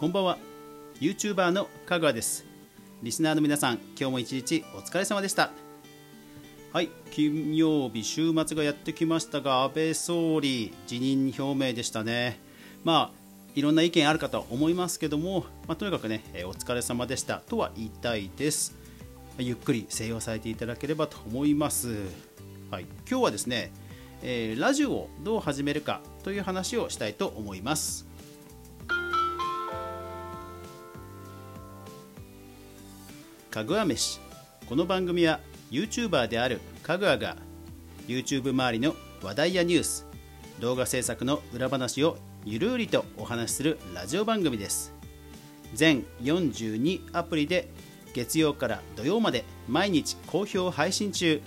[0.00, 0.38] こんばんは。
[0.98, 2.46] YouTuber のかぐわです。
[3.02, 5.50] リスナーの皆さん今日も一日お疲れ様でした。
[6.72, 12.40] はい金曜日週末がやってきましたが安倍総理辞任表明でしたね。
[12.82, 18.74] まあいろんな意見あるかと思いますけども、まあ、とにかくねお疲れ様でしたとは言いたいです。
[19.36, 21.94] ゆっくり静養されていただければと思います、
[22.70, 23.70] はい、今日はですね、
[24.22, 28.09] えー、ラジオをどう始めるかという話をしたいと思います。
[33.50, 34.20] かぐわ飯。
[34.68, 35.40] この番組は
[35.72, 37.36] YouTuber であるかぐわが
[38.06, 40.06] YouTube 周りの話題やニュース
[40.60, 44.92] 動画制作の裏話をゆるりとお話しするラジオ番組です。
[45.74, 47.68] 全42アプリで
[48.14, 51.42] 月曜から土曜まで毎日好評配信中。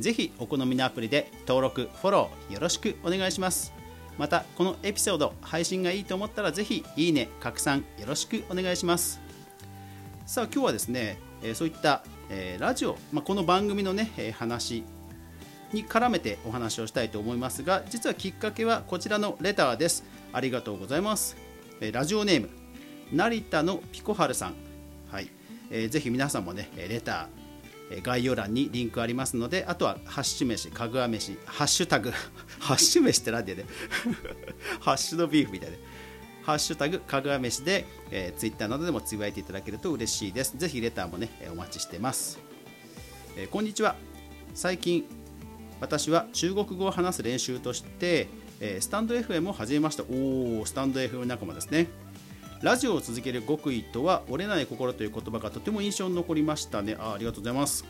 [0.00, 3.72] ぜひお好みのアプリで登録フォローよろしくお願いします。
[4.18, 9.20] またこのエピソード配信がいいと思ったらぜひいいね拡散よろしくお願いします。
[10.26, 14.82] さあ今日はですねえそういった、えラジオ、まあ、この番組のね、え話
[15.74, 20.04] に絡めてお話をしたいと思いますが実はきっかけはこちらのレターです。
[20.32, 21.36] ありがとうございます、
[21.82, 22.48] えラジオネーム
[23.12, 24.54] 成田のピコハルさん。
[25.10, 25.28] はい、
[25.70, 32.10] えー、ぜひ皆さんもねレター概要欄にリンクありますのであとはハッシュ飯かぐわ飯ハッシュタグ
[32.58, 33.66] ハッシュ飯って何でね。
[34.80, 35.76] ハッシュのビーフみたいな
[36.44, 40.56] ハッシュタグかぐわ飯で、えー、ツイッターなどでもつぶやいていただけると嬉しいです。
[40.56, 42.38] ぜひレターもね、お待ちしてます。
[43.36, 43.96] えー、こんにちは。
[44.54, 45.04] 最近、
[45.80, 48.28] 私は中国語を話す練習として、
[48.60, 50.04] えー、スタンド FM を始めました。
[50.04, 51.88] おお、スタンド FM 仲間ですね。
[52.60, 56.96] ラジオを続ける極意とは折れない心という言葉がとても印象に残りましたね。
[56.98, 57.84] あありがとうございます。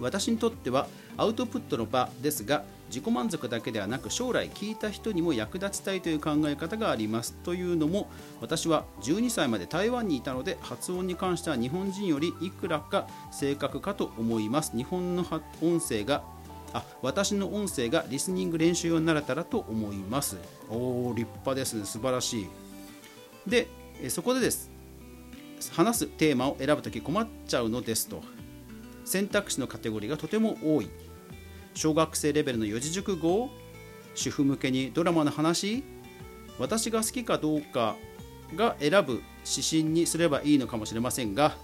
[0.00, 8.08] 私にとってはアウトプットの場ですが自己満足だけではなく将来聞いた人にも役立ちたいという考え方がありますというのも
[8.40, 14.76] 私は12歳まで台湾にいたので発音に関しては日本人よりいくらか正確かと思います。
[14.76, 15.24] 日本の
[15.62, 16.22] 音声が
[16.72, 20.36] あ私の音声がリスニング練習用になれたらと思います。
[20.68, 21.74] おお立派です。
[21.74, 22.46] ね素晴らしい。
[23.46, 23.68] で
[24.08, 24.70] そこでです。
[25.72, 28.22] 話すテーマを選ぶとき困っちゃうのですと。
[29.04, 30.90] 選択肢のカテゴリーがとても多い。
[31.74, 33.50] 小学生レベルの四字熟語
[34.14, 35.84] 主婦向けにドラマの話
[36.58, 37.96] 私が好きかどうか
[38.56, 41.54] が選ぶ指針にすればいいのかもしれませんが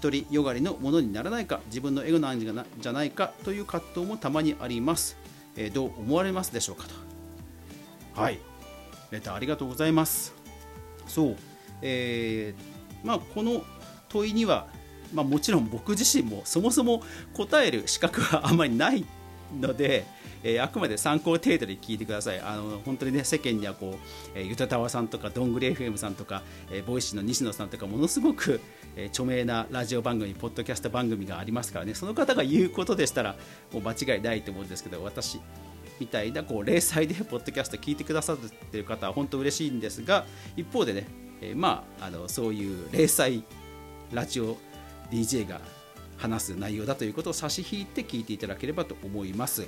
[0.00, 5.16] 独りよがりのものにならないか自分のエゴなんじゃないかという葛藤もたまにあります、
[5.56, 6.84] えー、どう思われますでしょうか
[8.14, 8.20] と。
[8.20, 8.38] はい。
[9.10, 10.34] レターありがとうございます。
[11.06, 11.36] そう。
[11.82, 13.62] えー、まあこの
[14.08, 14.68] 問いには
[15.14, 17.02] まあ、もちろん僕自身もそもそも
[17.34, 19.04] 答える資格はあまりない
[19.60, 20.06] ので、
[20.42, 22.40] えー、あくまで参考程度で聞いてください。
[22.40, 23.98] あの本当にね世間にはこう、
[24.34, 28.60] えー、ゆとたわさんとかどんぐり FM さんとか、えー、ボイシーの西野さんとかものすごく、
[28.96, 33.36] えー、著名なラジオ番組ポッドキャスト番組がありますからねその方が言うことでしたら
[33.72, 35.40] もう間違いないと思うんですけど私
[35.98, 40.26] みたいなこう零細でポッドキャスト聞いてくださっている方は本当嬉しいんですが
[40.56, 41.06] 一方でね、
[41.40, 43.42] えー、まああのそういう零細
[44.12, 44.56] ラジオ
[45.10, 45.60] DJ が
[46.16, 49.66] 話す内容だということを差し引いて聞いていただければと思います。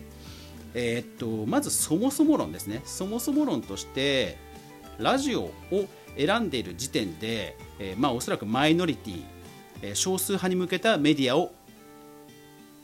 [0.75, 4.37] えー、っとまずそもそも論ですねそもそも論として
[4.99, 5.53] ラジオを
[6.17, 9.23] 選んでいる時点で、えー、まあ、おそらくマイノリティ、
[9.83, 11.53] えー、少数派に向けたメディアを、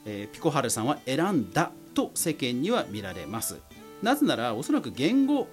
[0.06, 3.60] えピコハルさんは選んだと世間には見られます
[4.02, 5.48] なぜならおそらく言語、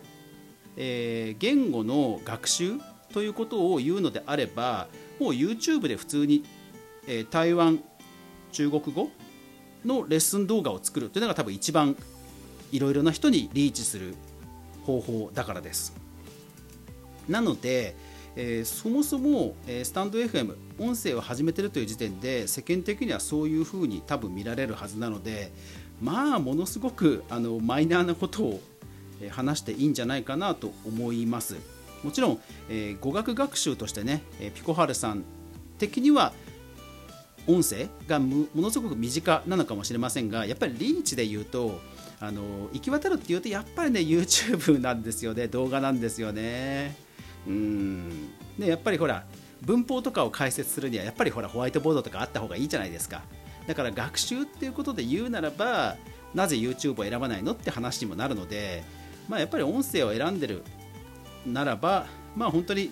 [0.78, 2.74] え言語の学習
[3.14, 4.88] ということを言うのであれば
[5.20, 6.44] もう YouTube で普通に
[7.08, 7.82] え台湾
[8.52, 9.10] 中国語
[9.86, 11.96] のレッスン動画を作るというのが多分一番
[12.72, 14.16] いろいろな人にリーチする
[14.86, 15.94] 方法だからです。
[17.28, 17.96] なので、
[18.36, 25.52] えー、そもそも、えー、スタンド FM 音声を始めてるという時点で世間的にはそういうふうに多分見られるはずなので
[26.02, 28.62] まあものすごくあのマイナーなことを
[29.30, 31.56] 話していいんじゃないかなと思います。
[32.04, 35.24] もちろん、えー、語学学習としてねえピコハルさん
[35.78, 36.34] 的には
[37.48, 41.80] 音声がものすごく身近なのかもしれませんがやっぱりリーチで言うと
[42.20, 45.48] あの行き渡るっていうとやっぱりね YouTube なんですよね。
[45.48, 46.96] 動画なんですよね。
[47.48, 48.30] うん。
[48.60, 49.26] でやっぱりほら
[49.62, 53.24] 文法とかを解説するにはやっぱりほらホワイトボードとかあった方がいいじゃないですか。
[53.68, 55.96] だから学習っていうことで言うならば
[56.34, 58.84] なぜ YouTube を選ばないのって話にもなるので、
[59.30, 60.64] まあ、やっぱり音声を選んでる
[61.46, 62.92] ならばまあ本当に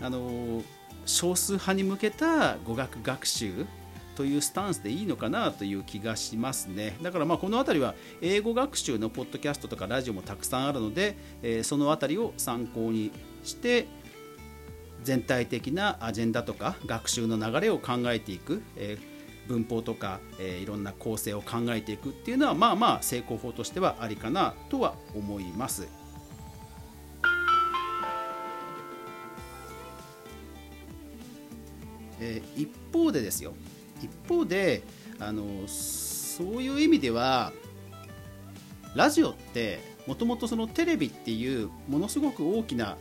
[0.00, 0.62] あの
[1.04, 3.66] 少数派に向けた語学学習
[4.18, 13.12] というスタンスでいいのかなという気がしますねだからまあこの辺りは英語学習のポッドキャストとかラジオもたくさんあるので、えー、その辺りを参考に
[13.44, 13.86] して
[15.04, 25.86] 全体的なアジェンダとか学習の流れを考えていく、えー、文法とか、えー、いろんな構成を考えていくっていうのはまあまあ成功法としてはありかなとは思います。
[32.20, 33.54] えー、一方でですよ
[34.02, 34.82] 一方で
[35.18, 37.52] あのそういう意味では
[38.94, 42.96] ラジオってもともとそのテレビっていうものすごく大きな、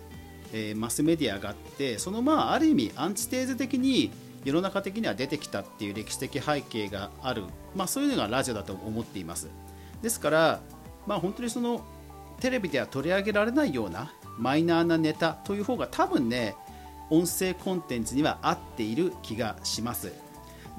[0.53, 4.11] えー、マスメディアがあってそのまあある意味アンチテーゼ的に
[4.43, 7.43] 世の中的には出てきたっていう歴史的背景がある、
[7.75, 9.49] まあ、そういうのがラジオだと思っています。
[10.01, 10.59] ですから、
[11.05, 11.83] まあ、本当にその
[12.39, 16.55] テレビでは取り上げられないようなマイナーなネタという方が多分ね
[17.09, 20.13] 音声コンテンツには合っている気がします。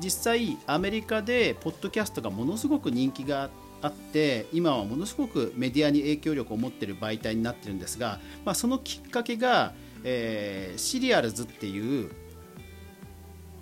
[0.03, 3.50] 実際アメリカでポッドキャストがものすごく人気が
[3.83, 9.73] あって今はものすごくメディアに影響力を持っている媒体になってるんですが、まあ、そのきっかけが、
[10.05, 12.11] えー、シリアルズっていう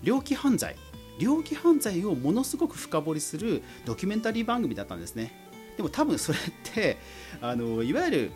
[0.02, 0.76] 猟奇犯罪。
[1.18, 5.32] 猟奇犯罪をものすごく深掘りするドキュメンタリー番組だったんですね。
[5.76, 6.98] でも多分それって
[7.40, 8.32] あのいわゆる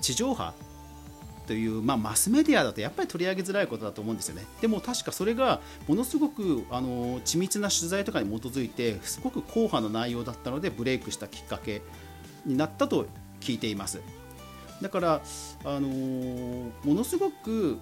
[0.00, 0.52] 地上波
[1.46, 11.82] という、まあ、マスメディアだとやっぱり取り上げづらいことだと思うんですよねでも確かそれがものすごくあの緻密な取材とかに基づいてすごく硬派な内容だったのでブレイクしたきっかけ
[12.44, 13.06] になったと
[13.40, 14.00] 聞いています
[14.82, 15.22] だから、
[15.64, 17.78] あのものすごく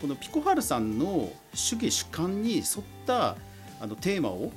[0.00, 2.64] このピコハルさんの主義主観に沿っ
[3.06, 3.36] た
[3.80, 4.50] あのテーマを、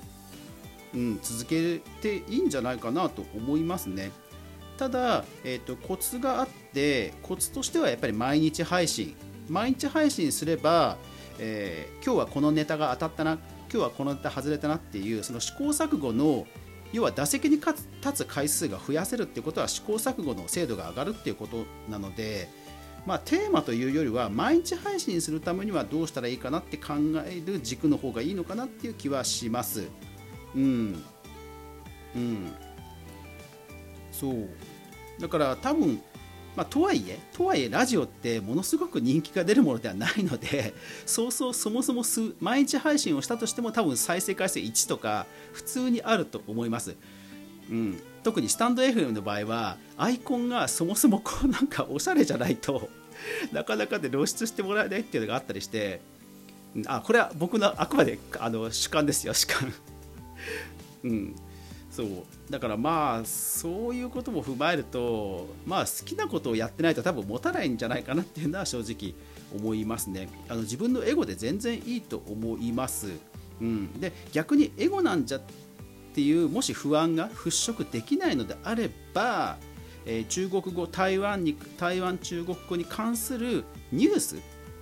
[0.94, 4.12] うん、続けていいんじゃないかなと思いますね。
[4.78, 9.16] ただ、えーと、コツがあってコツとしてはやっぱり毎日配信。
[9.50, 10.98] 毎日配信すれば、
[11.38, 13.42] えー、今日はこのネタが当たったな今
[13.72, 16.48] 日はこのネタ外れたなっていうその試行錯誤の
[16.94, 17.74] 要は打席に立
[18.14, 22.48] つ回数が増やせるっていうことは試行錯誤の精度が上がるっていうことなので、
[23.06, 26.94] まあ、テーマというよりは毎日配信するためにはどうしたらいいかなって考
[27.26, 29.88] える軸の方がいいのかなっていう気はします。
[30.56, 31.04] うん、
[32.16, 32.54] うん。
[34.12, 34.48] そう。
[35.20, 36.00] だから多分
[36.56, 40.74] まあ、とはいえ、とはいえ、ラジオってものすごく人気が出るものではないので、
[41.06, 42.04] そうそうそもそも
[42.40, 46.96] 毎日配信をしたとしても、多分再生回数1とか、普通にあると思います。
[47.70, 52.90] うん、特にスタンド FM の場合は、アイコンがそもそもこうなんかおしゃれじゃないと、
[53.52, 56.02] なかなかで露出してもらえないっていうのがあったりして、
[56.86, 59.74] あこれは僕のあくまであの主観ですよ、主観。
[61.04, 61.36] うん
[61.94, 62.08] そう。
[62.50, 69.14] だからまあそういうことも踏まえるとまあ好きなことをやってないと多分持たないんじゃないかなっていうのは正直
[69.56, 70.28] 思いますね。
[70.50, 73.12] あの自分のエゴで全然いいと思います、
[73.62, 75.42] うん、で逆にエゴなんじゃっ
[76.16, 79.58] ていうもし不安が払拭できないのであれば、
[80.06, 84.38] えー、中国語台湾に台湾中国語に関するニュース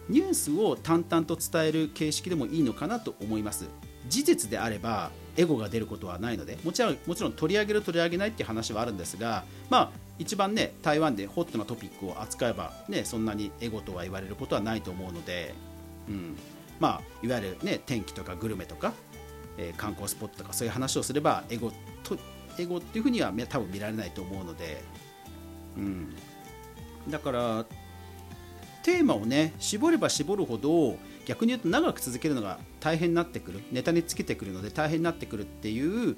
[0.10, 3.68] ニュースを淡々と伝える形式でもいいのかなと思います。
[4.08, 15.54] 事実であればエゴが出ることはないのでもちろんもちろん取り上げる取り上げないっていう話はあるんですが、まあ、一番ね台湾でホットなトピックを扱えば、ね、そんなにエゴとは言われることはないと思うので、
[16.10, 16.38] うん。
[16.80, 18.94] まあ、いわゆる、ね、天気とかグルメとか、
[19.58, 21.72] えー、観光スポットとかそういう話をすればエゴ
[22.04, 22.18] と
[22.58, 24.82] エゴっていうふうには多分見られないと思うので、
[25.78, 26.16] うん、
[27.08, 27.66] だから
[28.84, 33.62] テーマをね絞れば絞るほど逆に言うと長く続けるのが大変になってくる。
[33.72, 36.18] ネタにつけてくるので大変になってくるっていう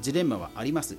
[0.00, 0.96] ジレンマはあります。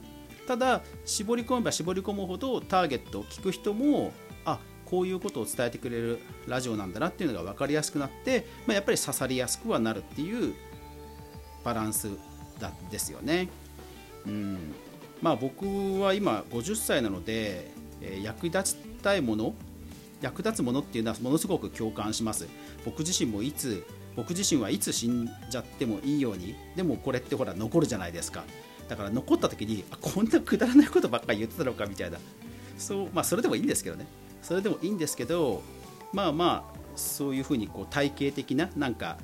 [0.47, 4.11] ただ絞り込めば絞り込むほどターゲットを聞く人も
[4.45, 10.53] あこういうことを伝えてくれるラジオなんだなっていうのが分かりやすくなって、まあ、やっぱり刺さりやすくはなるっていう
[11.63, 12.09] バランス
[12.59, 13.49] だですよね。
[14.25, 14.73] うん。
[15.21, 19.53] まあ、僕は今50歳なので、え、役立ちたいもの
[20.21, 22.47] 役立つものっていうのはものすごく共感します。
[22.85, 23.85] 僕自身もいつ
[24.15, 28.43] 僕自身はいつ死んじゃってもいいようにでもこれってほら残るじゃないですか。
[28.87, 32.17] だから残った時にあこんなくだらないことばっかり言ってたのかみたいな。
[32.77, 34.05] そうまあそれでもいいんですけどね。
[34.41, 35.61] それでもいいんですけど
[36.13, 39.17] まあまあそういうふうにこう体系的ななんか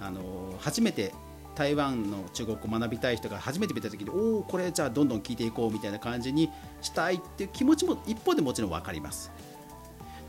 [0.00, 1.14] あの初めて
[1.54, 9.30] 台湾の中国語を学びたい人が初めて見た時におおこれじゃあどんどん聞いていこうみたいな感じにしたいっていう気持ちも一方でもちろん分かります。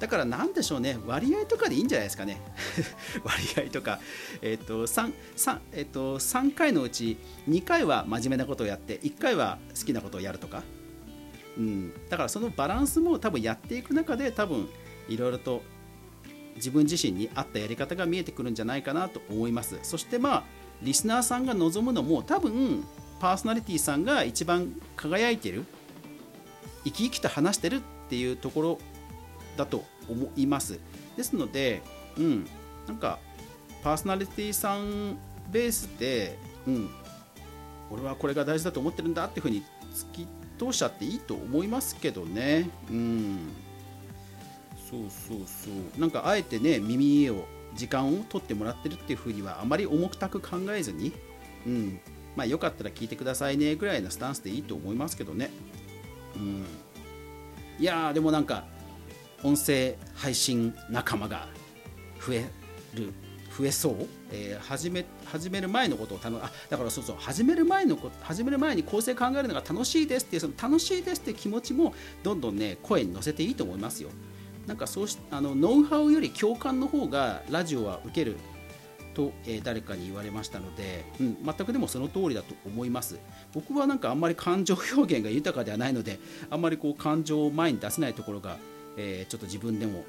[0.02, 2.42] だから何でしょうね、割合とかでいいんじゃないですかね。
[3.24, 4.00] 割合とか、
[4.42, 7.18] え、ー、と 3, 3, えーと、3回のうち
[7.48, 10.64] 2回は真面目なことをやって、1回は好きなことをやるとか、
[11.56, 14.68] うん、だからそのバランスも多分やっていく中で、多分
[15.08, 15.62] いろいろと
[16.56, 19.78] 自分自身に合ったやり方が見えてくるんじゃないかなと思います。
[19.84, 20.44] そしてまあ、
[20.82, 22.84] リスナーさんが望むのも多分
[23.20, 25.64] パーソナリティさんが一番輝いてる
[26.86, 27.80] 生き生きと話してるっ
[28.10, 28.80] ていうところ
[29.58, 30.80] だと思います。
[31.18, 31.82] ですので
[32.18, 32.48] うん
[32.88, 33.20] なんか
[33.84, 35.18] パーソナリティさん
[35.52, 36.90] ベースで、うん、
[37.90, 40.28] 俺はこれが大事だと思ってるんだっていうふうに突き
[40.58, 42.70] 通しちゃっていいと思いますけどね。
[42.90, 43.50] うん。
[44.90, 46.00] そうそうそう。
[46.00, 51.14] なんかあえてね耳を時間を取ってもらってるっていうふうにはあまり重たく考えずに
[51.66, 52.00] うん
[52.36, 55.50] まあよかったら聞いてくださいねぐらいのスタンスでいいと思いますけどね。
[56.36, 56.66] うん。
[57.80, 58.66] いやでもなんか
[59.44, 61.48] 音声配信仲間が
[62.26, 62.46] 増え
[62.94, 63.14] る
[63.58, 63.96] 増えそう、
[64.32, 71.94] えー、始め始める前のことを頼あだからそうそう始める前のこと始める前に構成考えるのが楽しいですっていうその楽しいですっていう気持ちも
[72.24, 74.10] どんどんね声に乗せていいと思いますよ。
[74.68, 78.38] なんかそうしあのノウハウより共感の方がラジオは受ける
[79.16, 83.20] と、えー、誰かに言われましたので、うん、全くでもその通りだと思います。
[83.54, 86.20] 僕はなんかあんまり感情表現が豊かではないので
[86.50, 88.58] あんまりこう感情を前に出せないところが、
[88.98, 90.04] えー、ちょっと自分でも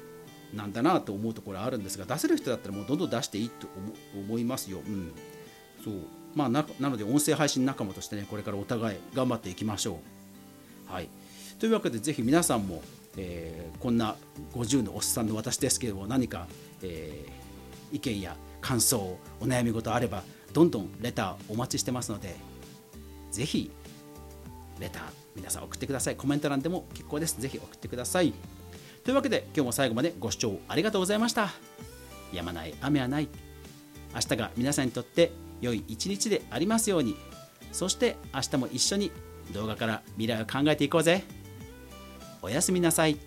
[0.53, 3.67] なんだなと思うところあるんですが出せる人だったらもうどんどん出していいと
[4.15, 5.11] 思いますよ、うん、
[5.83, 5.93] そう。
[6.35, 9.99] まあななので音声配信仲間としてねこれからお互い頑張っていきましょ
[10.89, 10.91] う。
[10.91, 11.09] はい。
[11.59, 12.81] というわけでぜひ皆さんも、
[13.17, 14.15] えー、こんな
[14.53, 16.47] 50のおっさんの私ですけども何か、
[16.81, 20.23] えー、意見や感想お悩み事あれば
[20.53, 22.35] どんどんレターお待ちしてますので
[23.31, 23.71] ぜひ
[24.79, 25.03] レター
[25.35, 26.15] 皆さん送ってください。
[26.15, 27.39] コメント欄でも結構です。
[27.39, 28.33] ぜひ送ってください。
[29.03, 31.51] というわけで今日も最後までご視聴ありがとうございました。
[32.31, 33.27] やまない雨はない。
[34.13, 37.17] 明日が皆さんにとって良い一日でありますように。
[37.73, 39.11] そして明日も一緒に
[39.53, 41.23] 動画から未来を考えていこうぜ。
[42.41, 43.17] おやすみなさい。